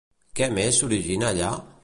[0.39, 1.55] Què més s'origina allà?